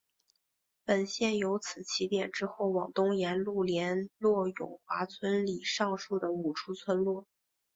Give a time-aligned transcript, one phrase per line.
[0.83, 7.27] 本线由此起点之后往东沿路连络永华村里上述的五处村落。